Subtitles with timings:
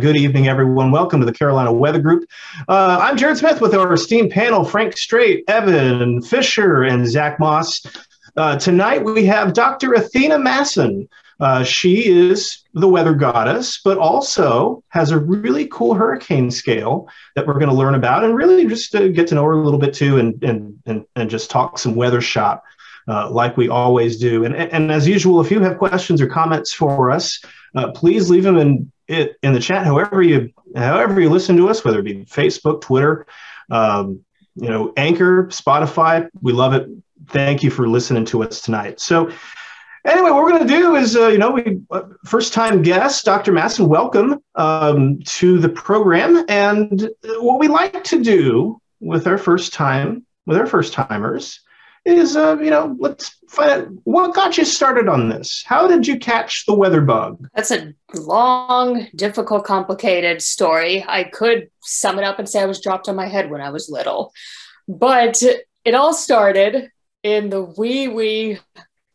[0.00, 0.92] Good evening, everyone.
[0.92, 2.28] Welcome to the Carolina Weather Group.
[2.68, 7.84] Uh, I'm Jared Smith with our esteemed panel Frank Strait, Evan Fisher, and Zach Moss.
[8.36, 9.94] Uh, tonight we have Dr.
[9.94, 11.08] Athena Masson.
[11.40, 17.44] Uh, she is the weather goddess, but also has a really cool hurricane scale that
[17.44, 19.80] we're going to learn about and really just to get to know her a little
[19.80, 22.62] bit too and, and, and, and just talk some weather shop
[23.08, 24.44] uh, like we always do.
[24.44, 27.42] And, and as usual, if you have questions or comments for us,
[27.74, 29.84] uh, please leave them in it in the chat.
[29.84, 33.26] However you however you listen to us, whether it be Facebook, Twitter,
[33.70, 34.20] um,
[34.54, 36.88] you know, Anchor, Spotify, we love it.
[37.28, 39.00] Thank you for listening to us tonight.
[39.00, 39.30] So.
[40.06, 43.24] Anyway, what we're going to do is, uh, you know, we uh, first time guest,
[43.24, 43.52] Dr.
[43.52, 46.44] Masson, welcome um, to the program.
[46.48, 51.60] And what we like to do with our first time, with our first timers,
[52.16, 55.62] is uh, you know let's find out what got you started on this?
[55.66, 57.46] How did you catch the weather bug?
[57.54, 61.04] That's a long difficult complicated story.
[61.06, 63.70] I could sum it up and say i was dropped on my head when i
[63.70, 64.32] was little.
[64.86, 65.42] But
[65.84, 66.90] it all started
[67.22, 68.58] in the wee wee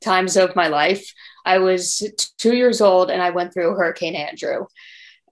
[0.01, 1.11] times of my life.
[1.45, 2.03] I was
[2.37, 4.65] two years old and i went through hurricane andrew.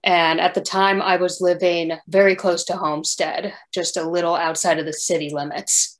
[0.04, 4.78] And at the time i was living very close to homestead just a little outside
[4.78, 5.98] of the city limits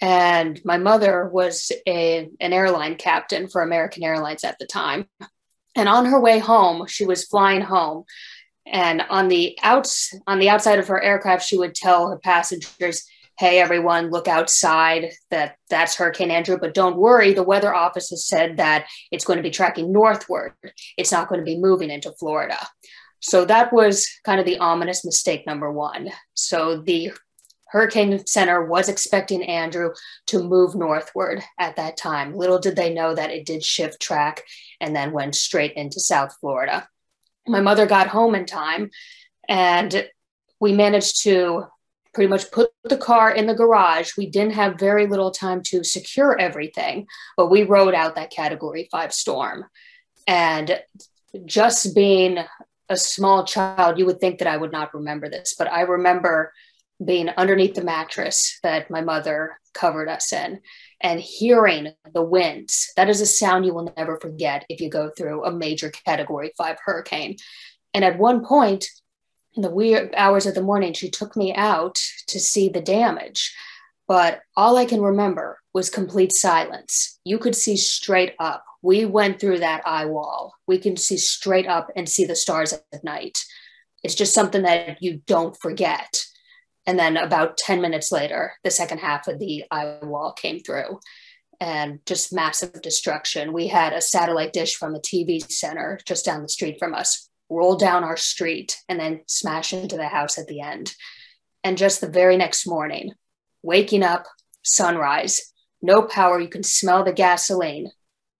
[0.00, 5.06] and my mother was a, an airline captain for American Airlines at the time.
[5.76, 8.04] And on her way home, she was flying home.
[8.66, 13.04] And on the outs on the outside of her aircraft, she would tell her passengers,
[13.38, 15.10] "Hey, everyone, look outside.
[15.30, 16.56] That that's Hurricane Andrew.
[16.58, 20.54] But don't worry, the weather office has said that it's going to be tracking northward.
[20.96, 22.58] It's not going to be moving into Florida."
[23.20, 26.10] So that was kind of the ominous mistake number one.
[26.34, 27.12] So the
[27.74, 29.90] Hurricane Center was expecting Andrew
[30.28, 32.36] to move northward at that time.
[32.36, 34.44] Little did they know that it did shift track
[34.80, 36.88] and then went straight into South Florida.
[37.48, 38.90] My mother got home in time
[39.48, 40.08] and
[40.60, 41.64] we managed to
[42.14, 44.16] pretty much put the car in the garage.
[44.16, 48.88] We didn't have very little time to secure everything, but we rode out that category
[48.92, 49.64] five storm.
[50.28, 50.80] And
[51.44, 52.38] just being
[52.88, 56.52] a small child, you would think that I would not remember this, but I remember
[57.04, 60.60] being underneath the mattress that my mother covered us in
[61.00, 62.92] and hearing the winds.
[62.96, 66.52] That is a sound you will never forget if you go through a major category
[66.56, 67.36] five hurricane.
[67.92, 68.86] And at one point,
[69.54, 73.54] in the weird hours of the morning, she took me out to see the damage.
[74.06, 77.18] But all I can remember was complete silence.
[77.24, 78.64] You could see straight up.
[78.82, 80.54] We went through that eye wall.
[80.66, 83.38] We can see straight up and see the stars at night.
[84.02, 86.24] It's just something that you don't forget.
[86.86, 91.00] And then about 10 minutes later, the second half of the eye wall came through
[91.60, 93.52] and just massive destruction.
[93.52, 97.30] We had a satellite dish from a TV center just down the street from us
[97.50, 100.94] roll down our street and then smash into the house at the end.
[101.62, 103.12] And just the very next morning,
[103.62, 104.26] waking up,
[104.62, 105.52] sunrise,
[105.82, 107.90] no power, you can smell the gasoline.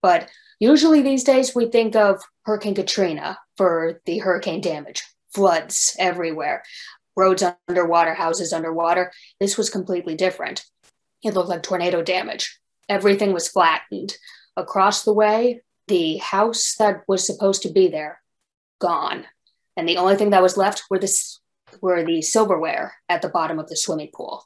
[0.02, 0.28] But
[0.58, 5.02] usually these days we think of Hurricane Katrina for the hurricane damage,
[5.32, 6.62] floods everywhere
[7.16, 9.12] roads underwater, houses underwater.
[9.40, 10.64] This was completely different.
[11.22, 12.58] It looked like tornado damage.
[12.88, 14.16] Everything was flattened.
[14.56, 18.20] Across the way, the house that was supposed to be there,
[18.80, 19.24] gone.
[19.76, 21.12] And the only thing that was left were the,
[21.80, 24.44] were the silverware at the bottom of the swimming pool.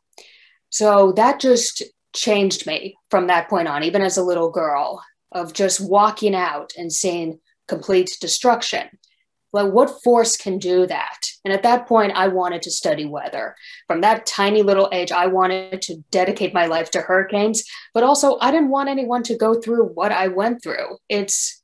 [0.70, 1.82] So that just
[2.14, 5.02] changed me from that point on, even as a little girl,
[5.32, 8.88] of just walking out and seeing complete destruction
[9.52, 11.20] like what force can do that?
[11.44, 13.54] And at that point i wanted to study weather.
[13.86, 17.64] From that tiny little age i wanted to dedicate my life to hurricanes
[17.94, 20.96] but also i didn't want anyone to go through what i went through.
[21.08, 21.62] It's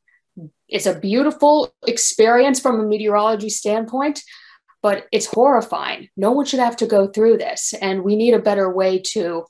[0.69, 4.23] it's a beautiful experience from a meteorology standpoint
[4.83, 6.11] but it's horrifying.
[6.15, 9.45] No one should have to go through this and we need a better way to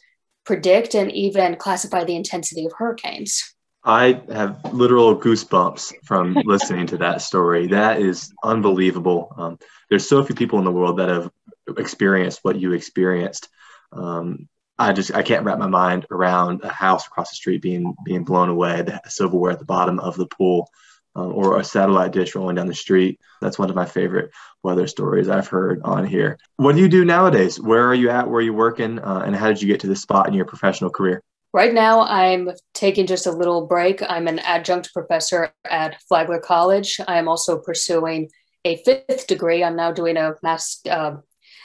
[0.44, 3.53] predict and even classify the intensity of hurricanes
[3.84, 7.68] I have literal goosebumps from listening to that story.
[7.68, 9.32] That is unbelievable.
[9.36, 9.58] Um,
[9.90, 11.30] there's so few people in the world that have
[11.76, 13.48] experienced what you experienced.
[13.92, 14.48] Um,
[14.78, 18.24] I just I can't wrap my mind around a house across the street being being
[18.24, 20.68] blown away, the silverware at the bottom of the pool,
[21.14, 23.20] um, or a satellite dish rolling down the street.
[23.40, 24.32] That's one of my favorite
[24.62, 26.38] weather stories I've heard on here.
[26.56, 27.60] What do you do nowadays?
[27.60, 28.28] Where are you at?
[28.28, 28.98] Where are you working?
[28.98, 31.22] Uh, and how did you get to this spot in your professional career?
[31.54, 34.02] Right now, I'm taking just a little break.
[34.02, 36.98] I'm an adjunct professor at Flagler College.
[37.06, 38.28] I am also pursuing
[38.64, 39.62] a fifth degree.
[39.62, 41.18] I'm now doing a mass, uh,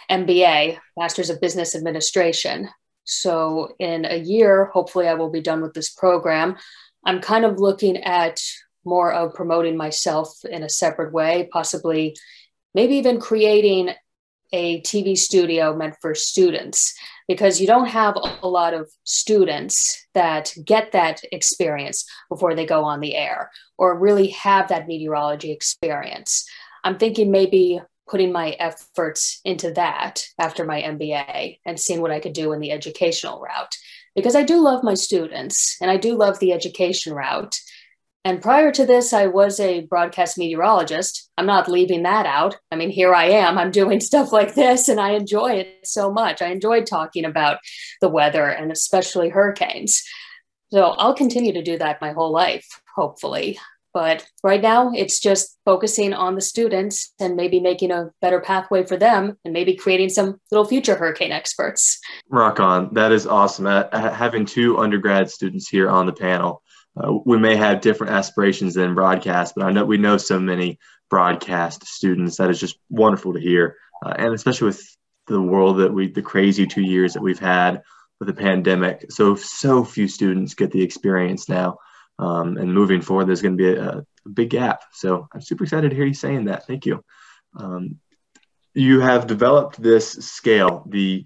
[0.08, 2.70] MBA, Masters of Business Administration.
[3.04, 6.58] So, in a year, hopefully, I will be done with this program.
[7.04, 8.40] I'm kind of looking at
[8.86, 12.16] more of promoting myself in a separate way, possibly
[12.76, 13.90] maybe even creating
[14.54, 16.94] a TV studio meant for students
[17.30, 22.84] because you don't have a lot of students that get that experience before they go
[22.84, 26.50] on the air or really have that meteorology experience.
[26.84, 27.80] I'm thinking maybe
[28.10, 32.60] putting my efforts into that after my MBA and seeing what I could do in
[32.60, 33.76] the educational route
[34.16, 37.56] because I do love my students and I do love the education route.
[38.26, 41.29] And prior to this, I was a broadcast meteorologist.
[41.40, 42.58] I'm not leaving that out.
[42.70, 43.58] I mean, here I am.
[43.58, 46.42] I'm doing stuff like this and I enjoy it so much.
[46.42, 47.60] I enjoyed talking about
[48.02, 50.04] the weather and especially hurricanes.
[50.72, 53.58] So I'll continue to do that my whole life, hopefully.
[53.94, 58.86] But right now, it's just focusing on the students and maybe making a better pathway
[58.86, 62.00] for them and maybe creating some little future hurricane experts.
[62.30, 62.94] Rock on.
[62.94, 63.66] That is awesome.
[63.66, 66.62] Uh, having two undergrad students here on the panel,
[66.98, 70.78] uh, we may have different aspirations than broadcast, but I know we know so many
[71.10, 72.38] broadcast students.
[72.38, 73.76] That is just wonderful to hear.
[74.06, 74.98] Uh, and especially with
[75.28, 77.82] the world that we, the crazy two years that we've had
[78.20, 79.06] with the pandemic.
[79.12, 81.78] So, so few students get the experience now.
[82.18, 84.84] Um, and moving forward, there's going to be a, a, big gap.
[84.92, 86.68] So I'm super excited to hear you saying that.
[86.68, 87.04] Thank you.
[87.56, 88.00] Um,
[88.74, 91.26] you have developed this scale, the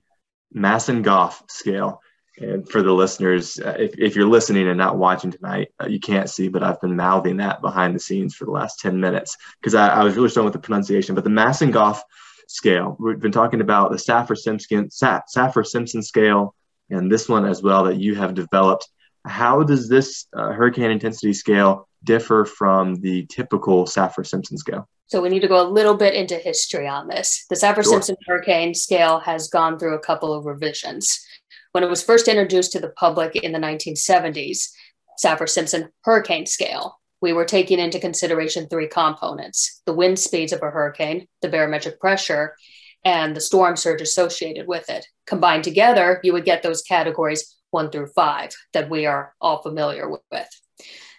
[0.53, 2.00] Masson-Goff scale.
[2.38, 6.00] And for the listeners, uh, if, if you're listening and not watching tonight, uh, you
[6.00, 9.38] can't see, but I've been mouthing that behind the scenes for the last 10 minutes
[9.62, 11.13] because I, I, was really struggling with the pronunciation.
[11.13, 12.03] But the Masson-Goff
[12.47, 16.56] scale, we've been talking about the Saffir-Simpson, Saffir-Simpson scale
[16.89, 18.89] and this one as well that you have developed
[19.25, 24.88] how does this uh, hurricane intensity scale differ from the typical Saffir Simpson scale?
[25.07, 27.45] So we need to go a little bit into history on this.
[27.50, 28.38] The Saffir Simpson sure.
[28.38, 31.25] hurricane scale has gone through a couple of revisions.
[31.73, 34.69] When it was first introduced to the public in the 1970s,
[35.17, 40.61] Saffir Simpson hurricane scale, we were taking into consideration three components the wind speeds of
[40.61, 42.55] a hurricane, the barometric pressure,
[43.03, 45.07] and the storm surge associated with it.
[45.25, 50.07] Combined together, you would get those categories one through five that we are all familiar
[50.31, 50.47] with.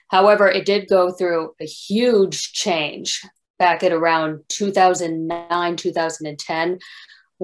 [0.06, 3.26] However, it did go through a huge change
[3.58, 6.78] back at around 2009, 2010,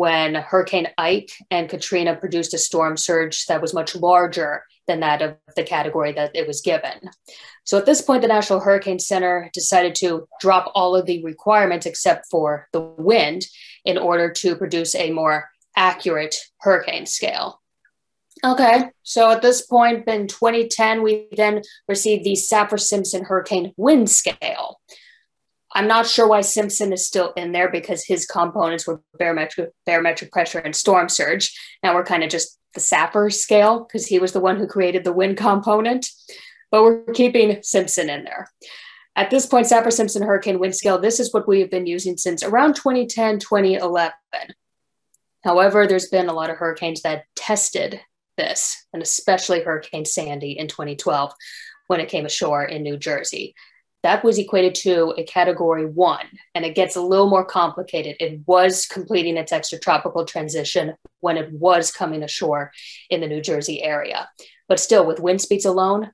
[0.01, 5.21] when Hurricane Ike and Katrina produced a storm surge that was much larger than that
[5.21, 7.11] of the category that it was given.
[7.65, 11.85] So at this point, the National Hurricane Center decided to drop all of the requirements
[11.85, 13.45] except for the wind
[13.85, 17.61] in order to produce a more accurate hurricane scale.
[18.43, 24.09] Okay, so at this point in 2010, we then received the Saffir Simpson Hurricane Wind
[24.09, 24.81] Scale.
[25.73, 30.33] I'm not sure why Simpson is still in there because his components were barometric, barometric
[30.33, 31.57] pressure and storm surge.
[31.83, 35.05] Now we're kind of just the Saffir scale because he was the one who created
[35.05, 36.11] the wind component,
[36.71, 38.51] but we're keeping Simpson in there.
[39.17, 42.17] At this point, Saffir Simpson Hurricane Wind Scale, this is what we have been using
[42.17, 44.13] since around 2010, 2011.
[45.43, 48.01] However, there's been a lot of hurricanes that tested
[48.37, 51.33] this, and especially Hurricane Sandy in 2012
[51.89, 53.55] when it came ashore in New Jersey.
[54.03, 58.17] That was equated to a category one, and it gets a little more complicated.
[58.19, 62.73] It was completing its extratropical transition when it was coming ashore
[63.11, 64.29] in the New Jersey area.
[64.69, 66.13] But still, with wind speeds alone,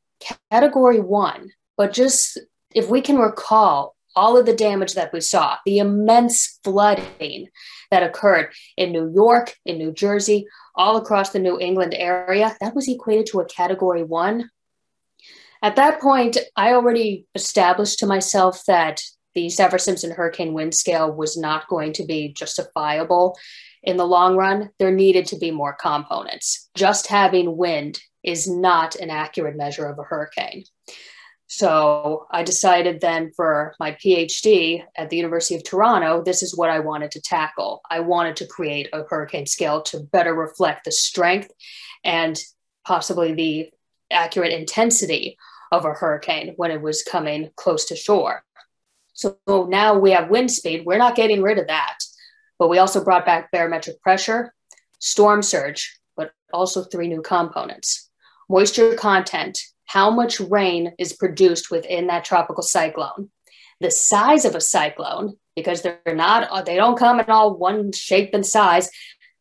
[0.50, 1.52] category one.
[1.76, 2.38] But just
[2.74, 7.48] if we can recall all of the damage that we saw, the immense flooding
[7.90, 12.74] that occurred in New York, in New Jersey, all across the New England area, that
[12.74, 14.50] was equated to a category one.
[15.66, 19.02] At that point, I already established to myself that
[19.34, 23.36] the Saffir Simpson hurricane wind scale was not going to be justifiable
[23.82, 24.70] in the long run.
[24.78, 26.70] There needed to be more components.
[26.76, 30.62] Just having wind is not an accurate measure of a hurricane.
[31.48, 36.70] So I decided then for my PhD at the University of Toronto, this is what
[36.70, 37.80] I wanted to tackle.
[37.90, 41.50] I wanted to create a hurricane scale to better reflect the strength
[42.04, 42.40] and
[42.84, 43.70] possibly the
[44.12, 45.36] accurate intensity
[45.72, 48.44] of a hurricane when it was coming close to shore.
[49.14, 50.84] So now we have wind speed.
[50.84, 51.98] We're not getting rid of that,
[52.58, 54.54] but we also brought back barometric pressure,
[54.98, 58.06] storm surge, but also three new components
[58.48, 63.30] moisture content how much rain is produced within that tropical cyclone,
[63.80, 68.34] the size of a cyclone, because they're not, they don't come in all one shape
[68.34, 68.90] and size.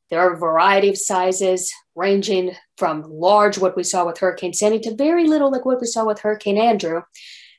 [0.10, 4.80] There are a variety of sizes ranging from large, what we saw with Hurricane Sandy,
[4.80, 7.02] to very little, like what we saw with Hurricane Andrew.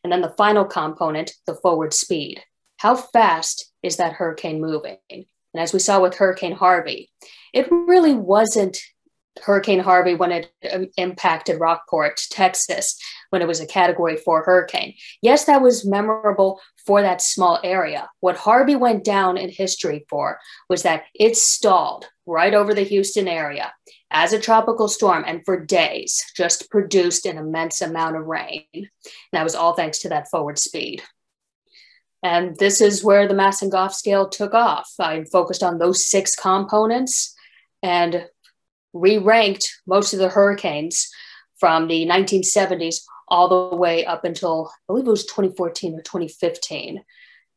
[0.05, 2.43] And then the final component, the forward speed.
[2.79, 4.99] How fast is that hurricane moving?
[5.11, 5.25] And
[5.57, 7.11] as we saw with Hurricane Harvey,
[7.53, 8.79] it really wasn't
[9.43, 12.99] Hurricane Harvey when it um, impacted Rockport, Texas,
[13.31, 14.95] when it was a category four hurricane.
[15.23, 18.09] Yes, that was memorable for that small area.
[18.21, 23.29] What Harvey went down in history for was that it stalled right over the Houston
[23.29, 23.73] area
[24.11, 28.65] as a tropical storm and for days just produced an immense amount of rain.
[28.75, 28.89] And
[29.33, 31.03] that was all thanks to that forward speed.
[32.23, 34.91] And this is where the Masson Goff scale took off.
[34.99, 37.35] I focused on those six components
[37.83, 38.27] and
[38.93, 41.09] re ranked most of the hurricanes
[41.61, 42.97] from the 1970s
[43.29, 47.03] all the way up until I believe it was 2014 or 2015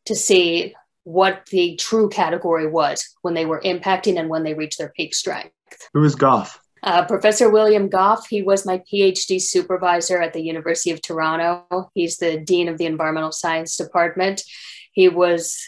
[0.05, 0.75] to see
[1.09, 5.15] what the true category was when they were impacting and when they reached their peak
[5.15, 5.51] strength.
[5.91, 6.61] Who is Goff?
[6.83, 11.89] Uh, Professor William Goff, he was my PhD supervisor at the University of Toronto.
[11.95, 14.43] He's the Dean of the Environmental Science Department.
[14.91, 15.59] He was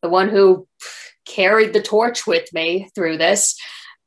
[0.00, 0.66] the one who
[1.26, 3.54] carried the torch with me through this.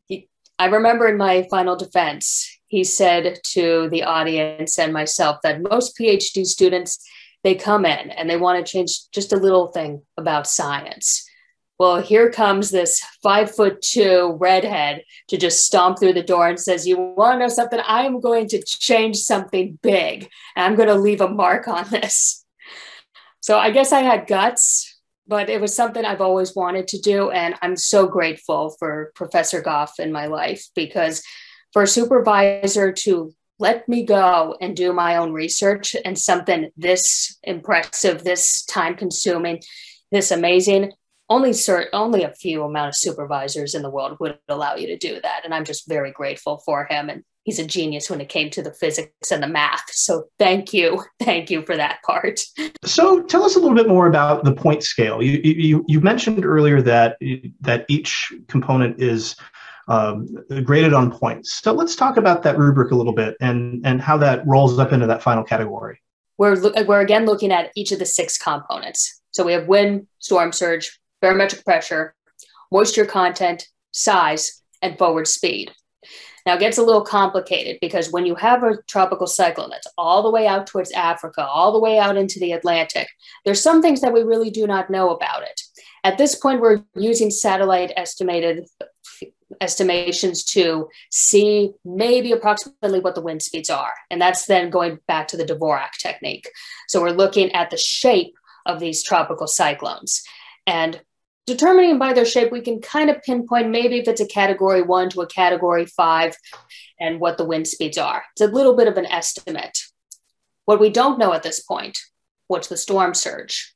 [0.08, 0.27] He,
[0.58, 5.96] I remember in my final defense, he said to the audience and myself that most
[5.96, 7.00] PhD students
[7.43, 11.25] they come in and they want to change just a little thing about science.
[11.79, 16.60] Well, here comes this five foot two redhead to just stomp through the door and
[16.60, 17.79] says, You want to know something?
[17.79, 21.89] I am going to change something big and I'm going to leave a mark on
[21.89, 22.46] this.
[23.39, 27.29] So I guess I had guts, but it was something I've always wanted to do.
[27.31, 31.24] And I'm so grateful for Professor Goff in my life because
[31.72, 37.37] for a supervisor to let me go and do my own research and something this
[37.43, 39.61] impressive, this time consuming,
[40.11, 40.93] this amazing.
[41.31, 41.53] Only
[41.93, 45.41] only a few amount of supervisors in the world would allow you to do that,
[45.45, 47.07] and I'm just very grateful for him.
[47.07, 49.91] And he's a genius when it came to the physics and the math.
[49.91, 52.39] So thank you, thank you for that part.
[52.83, 55.21] So tell us a little bit more about the point scale.
[55.21, 57.17] You you, you mentioned earlier that
[57.61, 59.35] that each component is
[59.89, 60.27] um,
[60.63, 61.62] graded on points.
[61.62, 64.93] So let's talk about that rubric a little bit and, and how that rolls up
[64.93, 66.00] into that final category.
[66.38, 69.22] We're, we're again looking at each of the six components.
[69.31, 72.15] So we have wind, storm surge, barometric pressure,
[72.72, 75.72] moisture content, size, and forward speed.
[76.46, 80.24] Now it gets a little complicated because when you have a tropical cyclone that's all
[80.24, 83.08] the way out towards Africa, all the way out into the Atlantic,
[83.43, 85.62] there's some things that we really do not know about it.
[86.03, 88.65] At this point, we're using satellite estimated
[89.61, 93.93] estimations to see maybe approximately what the wind speeds are.
[94.09, 96.49] And that's then going back to the Dvorak technique.
[96.87, 98.35] So we're looking at the shape
[98.65, 100.23] of these tropical cyclones.
[100.67, 101.01] And
[101.45, 105.09] determining by their shape, we can kind of pinpoint maybe if it's a category one
[105.09, 106.35] to a category five
[106.99, 108.23] and what the wind speeds are.
[108.33, 109.79] It's a little bit of an estimate.
[110.65, 111.97] What we don't know at this point,
[112.47, 113.73] what's the storm surge?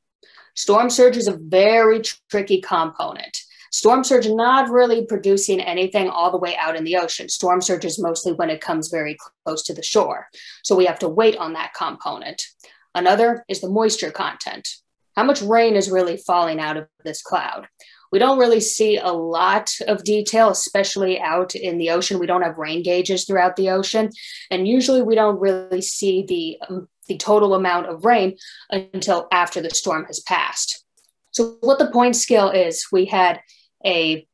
[0.55, 3.35] Storm surge is a very tricky component.
[3.73, 7.27] Storm surge not really producing anything all the way out in the ocean.
[7.27, 10.27] Storm surge is mostly when it comes very close to the shore.
[10.63, 12.45] So we have to wait on that component.
[12.93, 14.69] Another is the moisture content.
[15.15, 17.67] How much rain is really falling out of this cloud?
[18.11, 22.19] We don't really see a lot of detail, especially out in the ocean.
[22.19, 24.11] We don't have rain gauges throughout the ocean.
[24.51, 28.37] And usually we don't really see the, um, the total amount of rain
[28.69, 30.85] until after the storm has passed.
[31.31, 33.41] So, what the point scale is, we had
[33.85, 34.27] a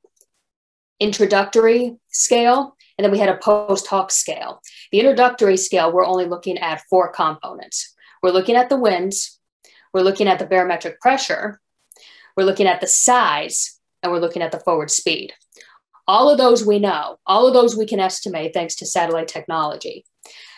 [1.00, 4.62] introductory scale and then we had a post hoc scale.
[4.92, 7.96] The introductory scale, we're only looking at four components.
[8.22, 9.40] We're looking at the winds,
[9.94, 11.62] we're looking at the barometric pressure,
[12.36, 15.32] we're looking at the size, and we're looking at the forward speed.
[16.08, 20.06] All of those we know, all of those we can estimate thanks to satellite technology.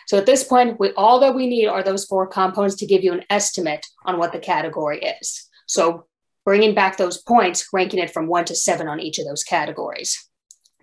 [0.08, 3.04] So at this point, we, all that we need are those four components to give
[3.04, 5.48] you an estimate on what the category is.
[5.66, 6.06] So
[6.44, 10.28] bringing back those points, ranking it from one to seven on each of those categories.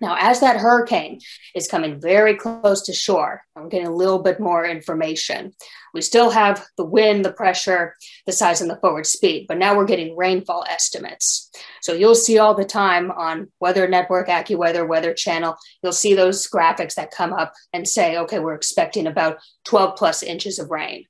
[0.00, 1.20] Now, as that hurricane
[1.54, 5.52] is coming very close to shore, I'm getting a little bit more information.
[5.92, 9.76] We still have the wind, the pressure, the size, and the forward speed, but now
[9.76, 11.50] we're getting rainfall estimates.
[11.82, 16.48] So you'll see all the time on Weather Network, AccuWeather, Weather Channel, you'll see those
[16.48, 21.04] graphics that come up and say, okay, we're expecting about 12 plus inches of rain.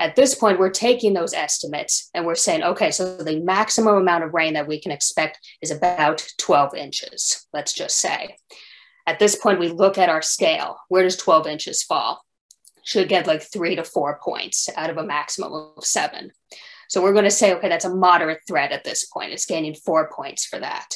[0.00, 4.24] At this point, we're taking those estimates and we're saying, okay, so the maximum amount
[4.24, 8.38] of rain that we can expect is about 12 inches, let's just say.
[9.06, 10.78] At this point, we look at our scale.
[10.88, 12.24] Where does 12 inches fall?
[12.82, 16.30] Should get like three to four points out of a maximum of seven.
[16.88, 19.32] So we're going to say, okay, that's a moderate threat at this point.
[19.32, 20.94] It's gaining four points for that.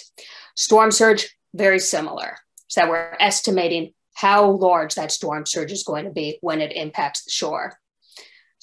[0.57, 2.39] Storm surge, very similar.
[2.69, 7.25] So we're estimating how large that storm surge is going to be when it impacts
[7.25, 7.79] the shore.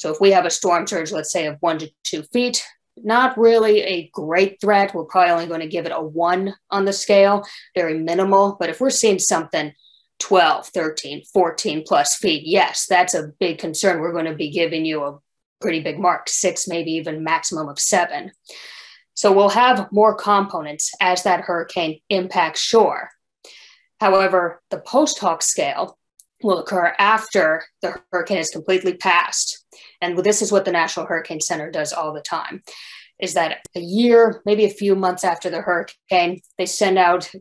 [0.01, 2.65] So if we have a storm surge, let's say of one to two feet,
[2.97, 4.95] not really a great threat.
[4.95, 8.57] We're probably only going to give it a one on the scale, very minimal.
[8.59, 9.73] But if we're seeing something
[10.17, 13.99] 12, 13, 14 plus feet, yes, that's a big concern.
[13.99, 15.19] We're going to be giving you a
[15.59, 18.31] pretty big mark, six, maybe even maximum of seven.
[19.13, 23.11] So we'll have more components as that hurricane impacts shore.
[23.99, 25.99] However, the post hoc scale
[26.41, 29.60] will occur after the hurricane is completely passed.
[30.01, 32.63] And this is what the National Hurricane Center does all the time
[33.19, 37.31] is that a year, maybe a few months after the hurricane, they send out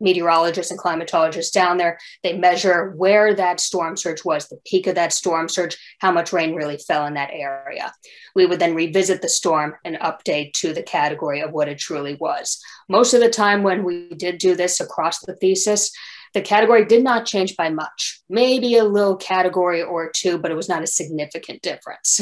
[0.00, 1.98] meteorologists and climatologists down there.
[2.22, 6.32] They measure where that storm surge was, the peak of that storm surge, how much
[6.32, 7.92] rain really fell in that area.
[8.36, 12.14] We would then revisit the storm and update to the category of what it truly
[12.14, 12.60] was.
[12.88, 15.90] Most of the time, when we did do this across the thesis,
[16.34, 20.54] the category did not change by much, maybe a little category or two, but it
[20.54, 22.20] was not a significant difference.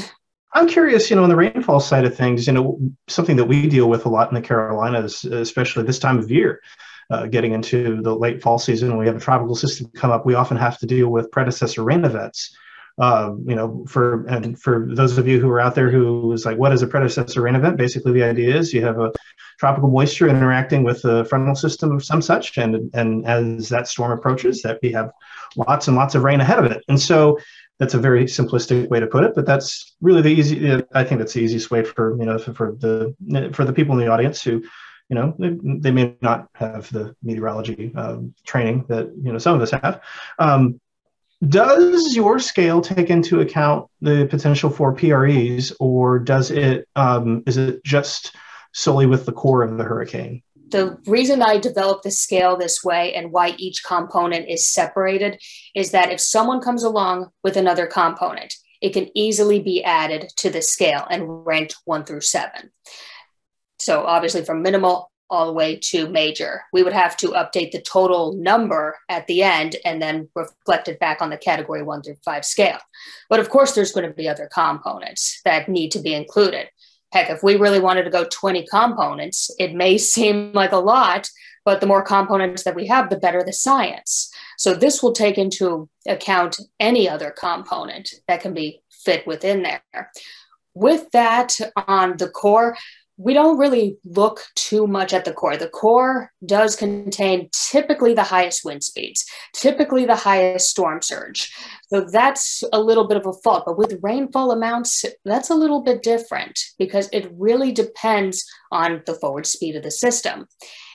[0.55, 3.69] I'm curious, you know, on the rainfall side of things, you know, something that we
[3.69, 6.63] deal with a lot in the Carolinas, especially this time of year,
[7.11, 10.25] uh, getting into the late fall season, when we have a tropical system come up,
[10.25, 12.57] we often have to deal with predecessor rain events.
[12.99, 16.47] Uh, you know, for and for those of you who are out there who is
[16.47, 17.76] like, what is a predecessor rain event?
[17.76, 19.12] Basically, the idea is you have a
[19.59, 24.12] tropical moisture interacting with the frontal system of some such, and and as that storm
[24.12, 25.11] approaches, that we have
[25.57, 27.38] lots and lots of rain ahead of it, and so
[27.79, 30.83] that's a very simplistic way to put it, but that's really the easy.
[30.95, 33.15] I think that's the easiest way for you know for, for the
[33.53, 34.62] for the people in the audience who
[35.11, 35.50] you know they,
[35.81, 40.00] they may not have the meteorology um, training that you know some of us have
[40.38, 40.81] um,
[41.47, 47.57] does your scale take into account the potential for pres or does it um, is
[47.57, 48.35] it just
[48.73, 53.14] solely with the core of the hurricane the reason I developed the scale this way
[53.14, 55.40] and why each component is separated
[55.75, 60.50] is that if someone comes along with another component, it can easily be added to
[60.50, 62.71] the scale and ranked one through seven.
[63.78, 66.62] So obviously from minimal all the way to major.
[66.73, 71.00] We would have to update the total number at the end and then reflect it
[71.00, 72.78] back on the category one through five scale.
[73.28, 76.68] But of course, there's going to be other components that need to be included.
[77.12, 81.29] Heck, if we really wanted to go 20 components, it may seem like a lot,
[81.64, 84.31] but the more components that we have, the better the science.
[84.59, 90.11] So this will take into account any other component that can be fit within there.
[90.74, 92.77] With that on the core,
[93.18, 95.57] we don't really look too much at the core.
[95.57, 99.24] The core does contain typically the highest wind speeds,
[99.55, 101.52] typically the highest storm surge.
[101.88, 103.64] So that's a little bit of a fault.
[103.64, 109.14] But with rainfall amounts, that's a little bit different because it really depends on the
[109.14, 110.46] forward speed of the system.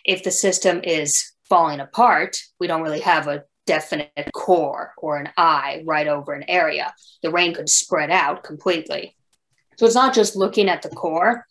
[0.05, 5.29] If the system is falling apart, we don't really have a definite core or an
[5.37, 6.93] eye right over an area.
[7.23, 9.15] The rain could spread out completely.
[9.77, 11.45] So it's not just looking at the core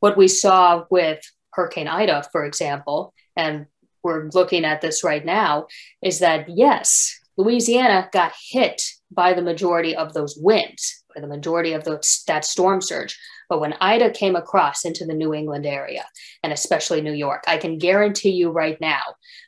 [0.00, 1.20] what we saw with
[1.52, 3.66] Hurricane Ida, for example, and
[4.02, 5.66] we're looking at this right now,
[6.02, 11.72] is that yes, Louisiana got hit by the majority of those winds, by the majority
[11.72, 13.18] of those, that storm surge.
[13.48, 16.04] But when Ida came across into the New England area,
[16.42, 19.02] and especially New York, I can guarantee you right now,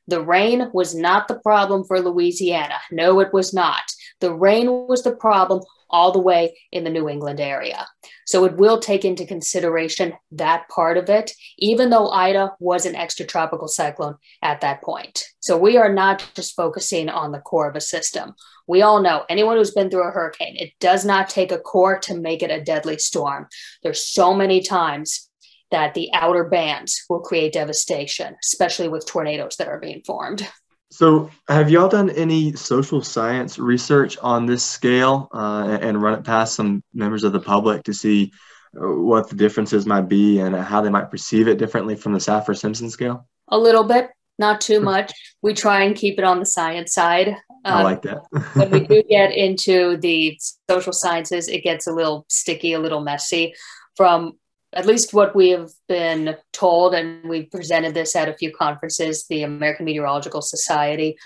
[0.07, 2.79] the rain was not the problem for Louisiana.
[2.91, 3.83] No, it was not.
[4.21, 7.87] The rain was the problem all the way in the New England area.
[8.27, 12.95] So it will take into consideration that part of it, even though Ida was an
[12.95, 15.25] extratropical cyclone at that point.
[15.41, 18.35] So we are not just focusing on the core of a system.
[18.67, 21.99] We all know anyone who's been through a hurricane, it does not take a core
[22.01, 23.49] to make it a deadly storm.
[23.83, 25.29] There's so many times
[25.71, 30.47] that the outer bands will create devastation, especially with tornadoes that are being formed.
[30.91, 36.25] So, have y'all done any social science research on this scale uh, and run it
[36.25, 38.33] past some members of the public to see
[38.75, 42.19] uh, what the differences might be and how they might perceive it differently from the
[42.19, 43.29] Saffir Simpson scale?
[43.49, 45.13] A little bit, not too much.
[45.43, 47.37] We try and keep it on the science side.
[47.65, 48.23] I um, like that.
[48.55, 50.39] when we do get into the
[50.71, 53.55] social sciences, it gets a little sticky, a little messy.
[53.95, 54.38] From
[54.75, 59.27] at least what we have been told, and we've presented this at a few conferences
[59.29, 61.17] the American Meteorological Society,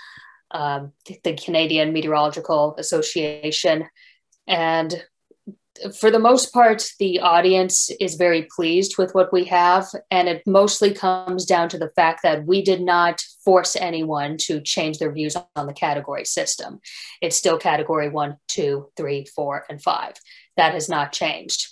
[0.51, 3.85] um, the Canadian Meteorological Association.
[4.47, 5.03] And
[5.99, 9.87] for the most part, the audience is very pleased with what we have.
[10.11, 14.61] And it mostly comes down to the fact that we did not force anyone to
[14.61, 16.79] change their views on the category system.
[17.21, 20.13] It's still category one, two, three, four, and five.
[20.57, 21.69] That has not changed.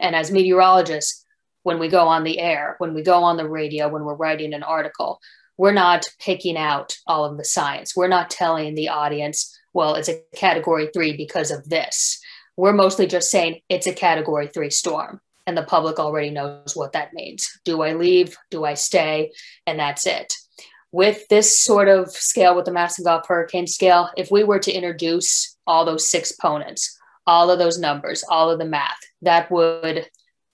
[0.00, 1.24] And as meteorologists,
[1.62, 4.54] when we go on the air, when we go on the radio, when we're writing
[4.54, 5.20] an article,
[5.58, 7.94] we're not picking out all of the science.
[7.94, 12.18] We're not telling the audience, well, it's a category three because of this.
[12.56, 15.20] We're mostly just saying it's a category three storm.
[15.46, 17.60] And the public already knows what that means.
[17.64, 18.36] Do I leave?
[18.50, 19.32] Do I stay?
[19.66, 20.32] And that's it.
[20.92, 25.56] with this sort of scale, with the Masson-Goff hurricane scale, if we were to introduce
[25.66, 30.08] all those six components, all of those numbers, all of the math, that would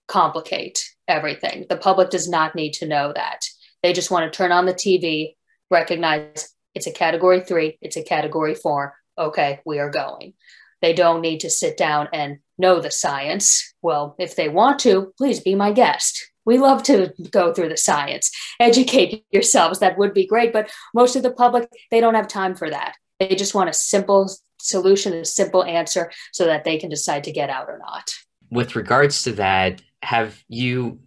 [0.09, 1.67] complicate everything.
[1.69, 3.47] The public does not need to know that.
[3.83, 5.35] They just want to turn on the TV,
[5.71, 8.95] recognize it's a category three, it's a category four.
[9.19, 10.35] Okay, we are going.
[10.83, 13.75] They don't need to sit down and know the science.
[13.81, 16.31] Well, if they want to, please be my guest.
[16.45, 19.81] We love to go through the science, educate yourselves.
[19.81, 20.53] That would be great.
[20.53, 22.95] But most of the public, they don't have time for that.
[23.19, 27.33] They just want a simple solution, a simple answer so that they can decide to
[27.33, 28.11] get out or not.
[28.51, 31.01] With regards to that, have you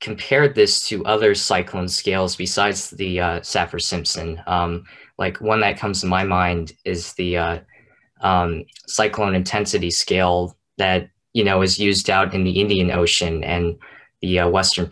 [0.00, 4.40] compared this to other cyclone scales besides the uh, Saffir Simpson?
[4.46, 4.84] Um,
[5.18, 7.58] like one that comes to my mind is the uh,
[8.20, 13.76] um, cyclone intensity scale that you know is used out in the Indian Ocean and
[14.20, 14.90] the uh, Western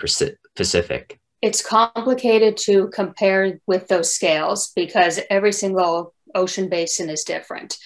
[0.54, 1.18] Pacific.
[1.40, 7.76] It's complicated to compare with those scales because every single ocean basin is different.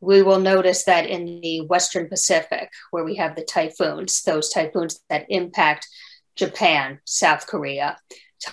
[0.00, 5.00] We will notice that in the Western Pacific, where we have the typhoons, those typhoons
[5.08, 5.86] that impact
[6.36, 7.96] Japan, South Korea,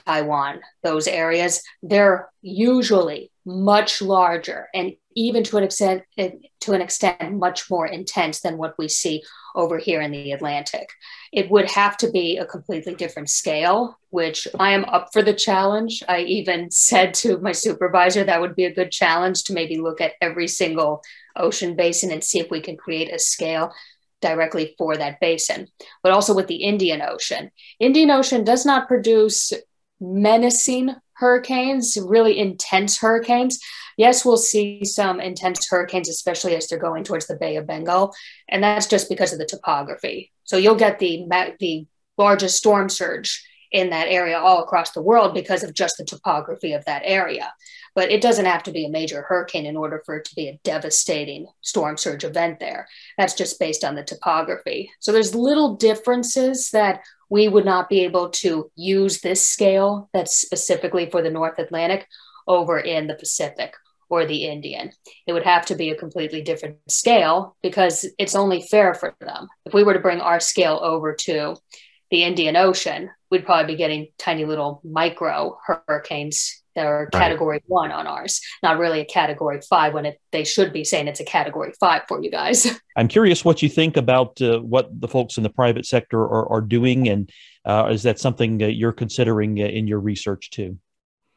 [0.05, 7.33] Taiwan, those areas, they're usually much larger and even to an extent to an extent
[7.33, 9.21] much more intense than what we see
[9.55, 10.89] over here in the Atlantic.
[11.31, 15.33] It would have to be a completely different scale, which I am up for the
[15.33, 16.03] challenge.
[16.07, 20.01] I even said to my supervisor that would be a good challenge to maybe look
[20.01, 21.01] at every single
[21.35, 23.73] ocean basin and see if we can create a scale
[24.21, 25.67] directly for that basin.
[26.01, 27.51] But also with the Indian Ocean.
[27.79, 29.51] Indian Ocean does not produce
[30.03, 33.59] menacing hurricanes, really intense hurricanes.
[33.97, 38.13] Yes, we'll see some intense hurricanes, especially as they're going towards the Bay of Bengal,
[38.49, 40.31] and that's just because of the topography.
[40.43, 41.25] So you'll get the
[41.59, 41.87] the
[42.17, 46.73] largest storm surge in that area all across the world because of just the topography
[46.73, 47.51] of that area.
[47.95, 50.47] But it doesn't have to be a major hurricane in order for it to be
[50.47, 52.87] a devastating storm surge event there.
[53.17, 54.91] That's just based on the topography.
[54.99, 57.01] So there's little differences that
[57.33, 62.07] we would not be able to use this scale that's specifically for the North Atlantic
[62.47, 63.73] over in the Pacific
[64.07, 64.91] or the Indian.
[65.25, 69.47] It would have to be a completely different scale because it's only fair for them.
[69.65, 71.55] If we were to bring our scale over to
[72.11, 77.63] the Indian Ocean, we'd probably be getting tiny little micro hurricanes that are category right.
[77.67, 81.19] one on ours, not really a category five when it, they should be saying it's
[81.19, 82.67] a category five for you guys.
[82.97, 86.47] I'm curious what you think about uh, what the folks in the private sector are,
[86.49, 87.29] are doing, and
[87.65, 90.77] uh, is that something that you're considering uh, in your research too?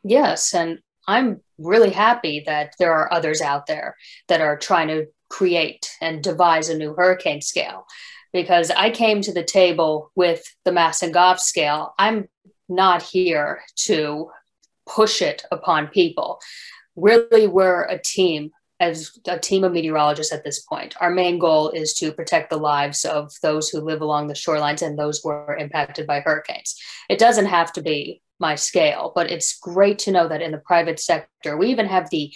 [0.03, 3.97] Yes, and I'm really happy that there are others out there
[4.29, 7.87] that are trying to create and devise a new hurricane scale
[8.33, 11.95] because I came to the table with the Masson-Goff scale.
[11.99, 12.29] I'm
[12.69, 14.31] not here to
[14.87, 16.41] push it upon people.
[16.95, 20.95] Really, we're a team as a team of meteorologists at this point.
[21.01, 24.83] Our main goal is to protect the lives of those who live along the shorelines
[24.83, 26.77] and those who are impacted by hurricanes.
[27.09, 30.59] It doesn't have to be my scale, but it's great to know that in the
[30.59, 32.33] private sector, we even have the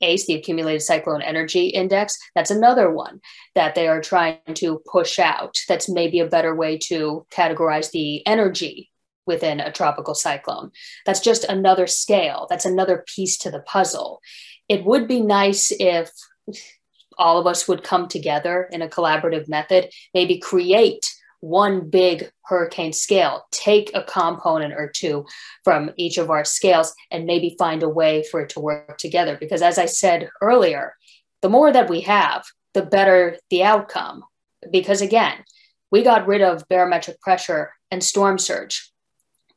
[0.00, 2.18] ACE, the Accumulated Cyclone Energy Index.
[2.34, 3.20] That's another one
[3.54, 5.56] that they are trying to push out.
[5.68, 8.90] That's maybe a better way to categorize the energy
[9.26, 10.70] within a tropical cyclone.
[11.06, 12.46] That's just another scale.
[12.48, 14.20] That's another piece to the puzzle.
[14.68, 16.10] It would be nice if
[17.16, 21.10] all of us would come together in a collaborative method, maybe create
[21.40, 25.26] one big hurricane scale, take a component or two
[25.62, 29.36] from each of our scales and maybe find a way for it to work together.
[29.38, 30.96] Because as I said earlier,
[31.42, 34.24] the more that we have, the better the outcome.
[34.72, 35.44] Because again,
[35.90, 38.90] we got rid of barometric pressure and storm surge.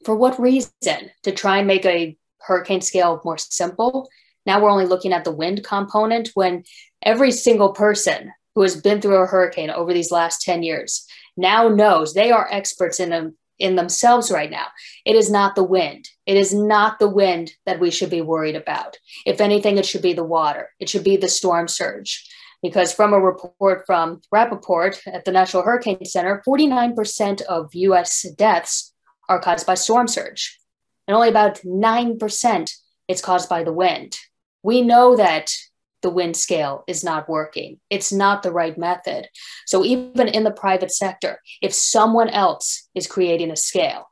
[0.08, 1.12] For what reason?
[1.24, 4.08] To try and make a hurricane scale more simple.
[4.46, 6.64] Now we're only looking at the wind component when
[7.04, 11.68] every single person who has been through a hurricane over these last 10 years now
[11.68, 14.68] knows they are experts in them in themselves right now.
[15.04, 16.08] It is not the wind.
[16.26, 18.96] It is not the wind that we should be worried about.
[19.26, 20.70] If anything, it should be the water.
[20.80, 22.26] It should be the storm surge.
[22.64, 28.94] Because from a report from Rappaport at the National Hurricane Center, 49% of US deaths
[29.30, 30.60] are caused by storm surge,
[31.08, 32.72] and only about 9%
[33.08, 34.18] is caused by the wind.
[34.64, 35.54] We know that
[36.02, 37.80] the wind scale is not working.
[37.90, 39.28] It's not the right method.
[39.66, 44.08] So, even in the private sector, if someone else is creating a scale,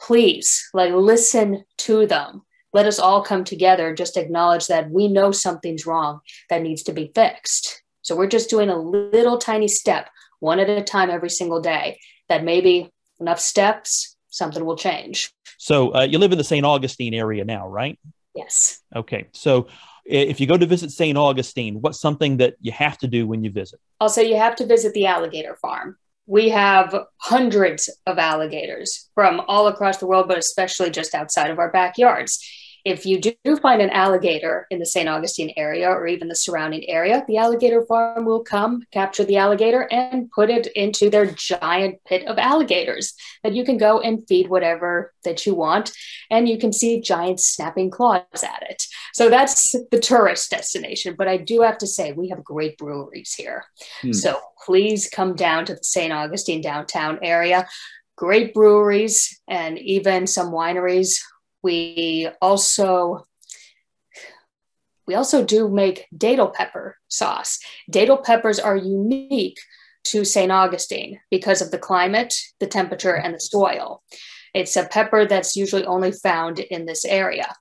[0.00, 2.42] please like listen to them.
[2.72, 6.92] Let us all come together, just acknowledge that we know something's wrong that needs to
[6.92, 7.82] be fixed.
[8.02, 10.10] So, we're just doing a little tiny step,
[10.40, 15.32] one at a time every single day, that maybe enough steps, something will change.
[15.58, 16.66] So, uh, you live in the St.
[16.66, 17.98] Augustine area now, right?
[18.34, 18.80] Yes.
[18.94, 19.28] Okay.
[19.32, 19.68] So
[20.04, 21.16] if you go to visit St.
[21.16, 23.80] Augustine, what's something that you have to do when you visit?
[24.00, 25.96] Also, you have to visit the alligator farm.
[26.26, 31.58] We have hundreds of alligators from all across the world, but especially just outside of
[31.58, 32.38] our backyards.
[32.84, 35.08] If you do find an alligator in the St.
[35.08, 39.88] Augustine area or even the surrounding area, the alligator farm will come, capture the alligator,
[39.92, 43.14] and put it into their giant pit of alligators
[43.44, 45.92] that you can go and feed whatever that you want.
[46.30, 48.82] And you can see giant snapping claws at it.
[49.14, 51.14] So that's the tourist destination.
[51.16, 53.64] But I do have to say, we have great breweries here.
[54.00, 54.12] Hmm.
[54.12, 56.12] So please come down to the St.
[56.12, 57.66] Augustine downtown area
[58.16, 61.18] great breweries and even some wineries
[61.62, 63.26] we also
[65.06, 67.58] we also do make datil pepper sauce.
[67.90, 69.58] Datil peppers are unique
[70.04, 70.50] to St.
[70.50, 74.02] Augustine because of the climate, the temperature, and the soil.
[74.54, 77.52] It's a pepper that's usually only found in this area.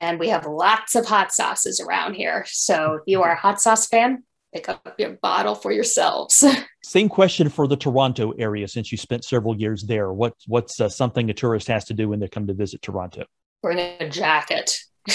[0.00, 2.44] And we have lots of hot sauces around here.
[2.46, 4.22] So if you are a hot sauce fan,
[4.54, 6.44] pick up your bottle for yourselves.
[6.84, 10.12] Same question for the Toronto area since you spent several years there.
[10.12, 13.24] What, what's uh, something a tourist has to do when they come to visit Toronto?
[13.62, 14.78] Bring a jacket.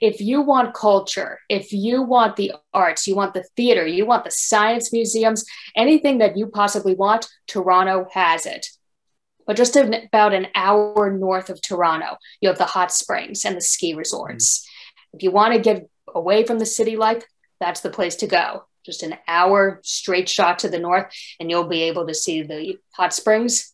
[0.00, 4.24] if you want culture, if you want the arts, you want the theater, you want
[4.24, 8.66] the science museums, anything that you possibly want, Toronto has it.
[9.46, 13.60] But just about an hour north of Toronto, you have the hot springs and the
[13.60, 14.60] ski resorts.
[14.60, 15.16] Mm-hmm.
[15.16, 17.24] If you want to get away from the city life,
[17.60, 18.64] that's the place to go.
[18.84, 22.78] Just an hour straight shot to the north, and you'll be able to see the
[22.92, 23.72] hot springs.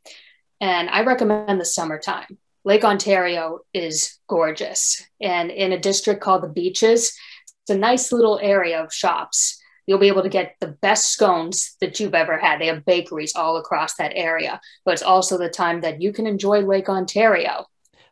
[0.60, 2.38] And I recommend the summertime.
[2.64, 5.02] Lake Ontario is gorgeous.
[5.20, 7.16] And in a district called the Beaches,
[7.62, 9.58] it's a nice little area of shops.
[9.86, 12.60] You'll be able to get the best scones that you've ever had.
[12.60, 16.26] They have bakeries all across that area, but it's also the time that you can
[16.26, 17.64] enjoy Lake Ontario.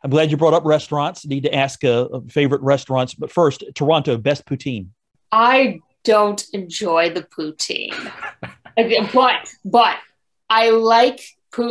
[0.03, 1.25] I'm glad you brought up restaurants.
[1.25, 4.87] Need to ask uh, favorite restaurants, but first, Toronto best poutine.
[5.31, 7.93] I don't enjoy the poutine,
[9.13, 9.97] but but
[10.49, 11.21] I like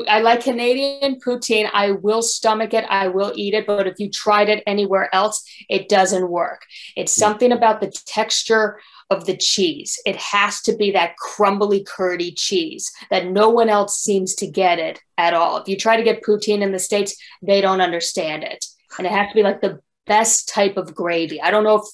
[0.08, 1.70] I like Canadian poutine.
[1.72, 2.84] I will stomach it.
[2.88, 3.66] I will eat it.
[3.66, 6.62] But if you tried it anywhere else, it doesn't work.
[6.96, 7.20] It's hmm.
[7.20, 10.00] something about the texture of the cheese.
[10.04, 14.78] It has to be that crumbly, curdy cheese that no one else seems to get
[14.78, 15.56] it at all.
[15.58, 18.66] If you try to get poutine in the States, they don't understand it.
[18.98, 21.40] And it has to be like the best type of gravy.
[21.40, 21.84] I don't know if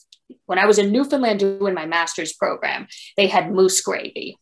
[0.47, 4.37] when I was in Newfoundland doing my master's program, they had moose gravy.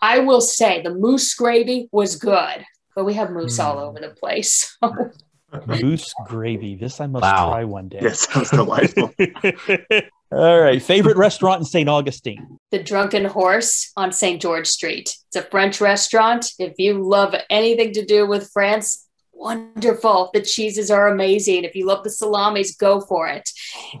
[0.00, 2.64] I will say the moose gravy was good,
[2.96, 3.64] but we have moose mm.
[3.64, 3.84] all hmm.
[3.84, 4.76] over the place.
[5.66, 6.76] moose gravy.
[6.76, 7.50] This I must wow.
[7.50, 8.00] try one day.
[8.00, 9.12] That sounds delightful.
[10.32, 10.82] all right.
[10.82, 11.88] Favorite restaurant in St.
[11.88, 12.58] Augustine?
[12.70, 14.40] The Drunken Horse on St.
[14.40, 15.14] George Street.
[15.28, 16.50] It's a French restaurant.
[16.58, 20.30] If you love anything to do with France, wonderful.
[20.32, 21.64] The cheeses are amazing.
[21.64, 23.48] If you love the salamis, go for it.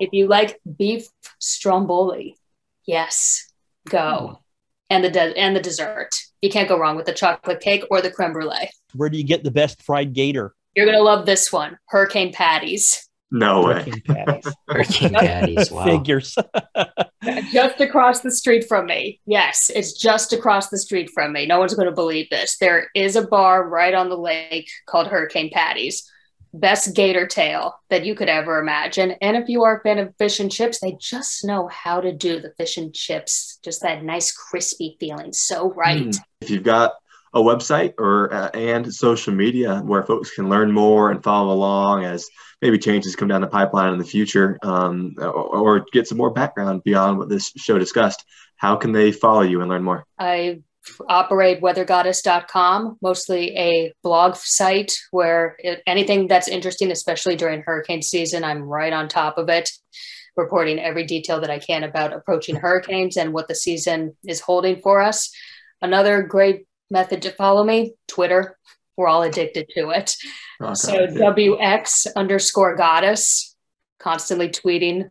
[0.00, 1.08] If you like beef
[1.42, 2.36] stromboli,
[2.86, 3.52] yes,
[3.88, 4.28] go.
[4.28, 4.34] Hmm.
[4.90, 6.10] And the de- and the dessert.
[6.42, 8.70] You can't go wrong with the chocolate cake or the creme brulee.
[8.94, 10.54] Where do you get the best fried gator?
[10.74, 13.08] You're gonna love this one, hurricane patties.
[13.34, 13.72] No way.
[13.72, 14.54] Hurricane patties.
[14.68, 15.70] hurricane patties.
[15.70, 15.84] Wow.
[15.86, 16.36] Figures.
[17.52, 19.20] just across the street from me.
[19.24, 21.46] Yes, it's just across the street from me.
[21.46, 22.58] No one's going to believe this.
[22.58, 26.06] There is a bar right on the lake called Hurricane Patties.
[26.54, 29.12] Best gator tail that you could ever imagine.
[29.22, 32.12] And if you are a fan of fish and chips, they just know how to
[32.12, 33.58] do the fish and chips.
[33.64, 35.32] Just that nice crispy feeling.
[35.32, 36.02] So right.
[36.02, 36.18] Mm.
[36.42, 36.92] If you've got
[37.34, 42.04] a website or uh, and social media where folks can learn more and follow along
[42.04, 42.28] as
[42.60, 46.30] maybe changes come down the pipeline in the future um, or, or, get some more
[46.30, 48.24] background beyond what this show discussed
[48.56, 50.60] how can they follow you and learn more i
[51.08, 58.42] operate weathergoddess.com mostly a blog site where it, anything that's interesting especially during hurricane season
[58.42, 59.70] i'm right on top of it
[60.36, 64.80] reporting every detail that i can about approaching hurricanes and what the season is holding
[64.80, 65.30] for us
[65.82, 68.56] another great method to follow me Twitter.
[68.96, 70.14] We're all addicted to it.
[70.60, 70.74] Okay.
[70.74, 73.56] So WX underscore goddess,
[73.98, 75.10] constantly tweeting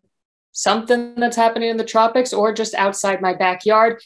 [0.54, 4.02] something that's happening in the tropics or just outside my backyard.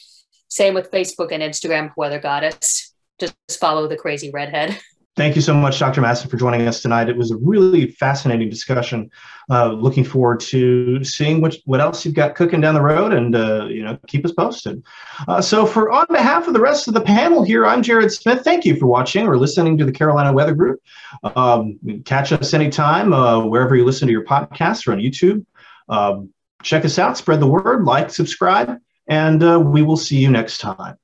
[0.48, 2.94] Same with Facebook and Instagram, weather goddess.
[3.18, 4.78] Just follow the crazy redhead.
[5.16, 6.02] Thank you so much, Dr.
[6.02, 7.08] Masson, for joining us tonight.
[7.08, 9.10] It was a really fascinating discussion.
[9.50, 13.34] Uh, looking forward to seeing what, what else you've got cooking down the road and,
[13.34, 14.82] uh, you know, keep us posted.
[15.26, 18.44] Uh, so for on behalf of the rest of the panel here, I'm Jared Smith.
[18.44, 20.82] Thank you for watching or listening to the Carolina Weather Group.
[21.22, 25.46] Um, catch us anytime, uh, wherever you listen to your podcasts or on YouTube.
[25.88, 26.28] Um,
[26.62, 28.78] check us out, spread the word, like, subscribe,
[29.08, 30.98] and uh, we will see you next time.